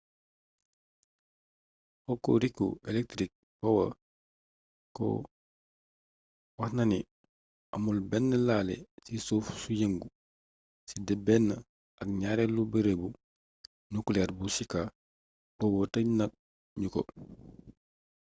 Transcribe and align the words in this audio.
hokuriku 2.05 2.67
electric 2.89 3.31
power 3.61 3.89
co 4.95 5.05
waxnani 6.59 6.99
amul 7.75 7.97
bénn 8.09 8.27
laalé 8.47 8.75
ci 9.03 9.13
suuf 9.25 9.45
su 9.61 9.69
yeengu 9.79 10.07
si 10.89 10.95
té 11.05 11.13
bénn 11.25 11.45
ak 11.99 12.07
gnaarélu 12.15 12.61
beereebu 12.71 13.07
nuclear 13.93 14.29
bu 14.37 14.45
shika 14.55 14.81
power 15.59 15.85
teej 15.93 16.07
na 16.17 16.25
gnuko 16.75 17.01